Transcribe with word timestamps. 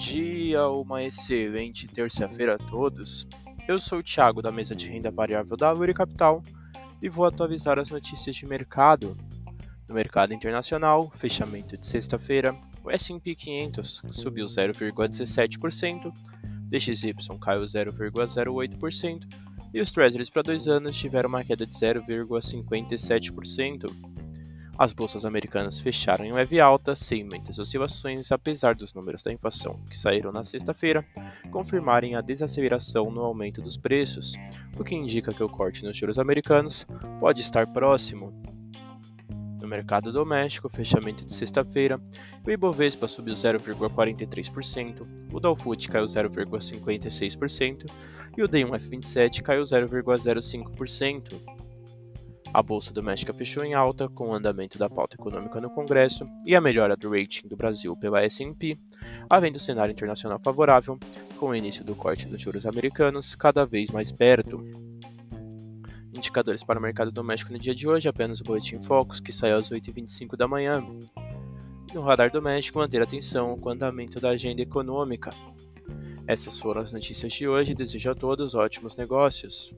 dia, 0.00 0.66
uma 0.68 1.02
excelente 1.02 1.86
terça-feira 1.86 2.54
a 2.54 2.58
todos. 2.58 3.26
Eu 3.68 3.78
sou 3.78 3.98
o 3.98 4.02
Thiago 4.02 4.40
da 4.40 4.50
mesa 4.50 4.74
de 4.74 4.88
renda 4.88 5.10
variável 5.10 5.54
da 5.54 5.70
Luri 5.70 5.92
Capital 5.92 6.42
e 7.02 7.10
vou 7.10 7.26
atualizar 7.26 7.78
as 7.78 7.90
notícias 7.90 8.34
de 8.34 8.46
mercado. 8.46 9.14
No 9.86 9.94
mercado 9.94 10.32
internacional, 10.32 11.12
fechamento 11.14 11.76
de 11.76 11.84
sexta-feira, 11.84 12.56
o 12.82 12.90
S&P 12.90 13.34
500 13.34 14.02
subiu 14.10 14.46
0,17%, 14.46 16.10
DXY 16.70 17.14
caiu 17.38 17.62
0,08% 17.62 19.20
e 19.74 19.80
os 19.80 19.92
Treasuries 19.92 20.30
para 20.30 20.42
dois 20.42 20.68
anos 20.68 20.98
tiveram 20.98 21.28
uma 21.28 21.44
queda 21.44 21.66
de 21.66 21.74
0,57%. 21.74 23.92
As 24.80 24.94
bolsas 24.94 25.26
americanas 25.26 25.78
fecharam 25.78 26.24
em 26.24 26.32
leve 26.32 26.58
alta, 26.58 26.96
sem 26.96 27.22
muitas 27.22 27.58
oscilações, 27.58 28.32
apesar 28.32 28.74
dos 28.74 28.94
números 28.94 29.22
da 29.22 29.30
inflação, 29.30 29.78
que 29.86 29.94
saíram 29.94 30.32
na 30.32 30.42
sexta-feira, 30.42 31.04
confirmarem 31.50 32.14
a 32.14 32.22
desaceleração 32.22 33.10
no 33.10 33.20
aumento 33.20 33.60
dos 33.60 33.76
preços, 33.76 34.36
o 34.78 34.82
que 34.82 34.94
indica 34.94 35.34
que 35.34 35.42
o 35.42 35.50
corte 35.50 35.84
nos 35.84 35.94
juros 35.94 36.18
americanos 36.18 36.86
pode 37.20 37.42
estar 37.42 37.66
próximo. 37.66 38.32
No 39.60 39.68
mercado 39.68 40.10
doméstico, 40.10 40.70
fechamento 40.70 41.26
de 41.26 41.34
sexta-feira, 41.34 42.00
o 42.42 42.50
Ibovespa 42.50 43.06
subiu 43.06 43.34
0,43%, 43.34 45.06
o 45.30 45.38
Dow 45.38 45.54
Food 45.54 45.90
caiu 45.90 46.06
0,56% 46.06 47.84
e 48.34 48.42
o 48.42 48.48
D1F27 48.48 49.42
caiu 49.42 49.62
0,05%. 49.62 51.69
A 52.52 52.62
bolsa 52.62 52.92
doméstica 52.92 53.32
fechou 53.32 53.64
em 53.64 53.74
alta, 53.74 54.08
com 54.08 54.28
o 54.28 54.34
andamento 54.34 54.76
da 54.76 54.90
pauta 54.90 55.14
econômica 55.14 55.60
no 55.60 55.70
Congresso 55.70 56.28
e 56.44 56.56
a 56.56 56.60
melhora 56.60 56.96
do 56.96 57.10
rating 57.10 57.46
do 57.46 57.56
Brasil 57.56 57.96
pela 57.96 58.22
S&P, 58.24 58.76
havendo 59.28 59.60
cenário 59.60 59.92
internacional 59.92 60.40
favorável, 60.42 60.98
com 61.36 61.50
o 61.50 61.54
início 61.54 61.84
do 61.84 61.94
corte 61.94 62.26
dos 62.26 62.42
juros 62.42 62.66
americanos 62.66 63.36
cada 63.36 63.64
vez 63.64 63.90
mais 63.92 64.10
perto. 64.10 64.64
Indicadores 66.12 66.64
para 66.64 66.80
o 66.80 66.82
mercado 66.82 67.12
doméstico 67.12 67.52
no 67.52 67.58
dia 67.58 67.74
de 67.74 67.86
hoje, 67.86 68.08
apenas 68.08 68.40
o 68.40 68.44
Boletim 68.44 68.80
Focus, 68.80 69.20
que 69.20 69.32
saiu 69.32 69.56
às 69.56 69.70
8h25 69.70 70.36
da 70.36 70.48
manhã. 70.48 70.84
No 71.94 72.02
radar 72.02 72.32
doméstico, 72.32 72.80
manter 72.80 73.00
atenção 73.00 73.56
com 73.58 73.68
o 73.68 73.72
andamento 73.72 74.20
da 74.20 74.30
agenda 74.30 74.60
econômica. 74.60 75.32
Essas 76.26 76.58
foram 76.58 76.80
as 76.80 76.92
notícias 76.92 77.32
de 77.32 77.48
hoje. 77.48 77.74
Desejo 77.74 78.10
a 78.10 78.14
todos 78.14 78.56
ótimos 78.56 78.96
negócios. 78.96 79.72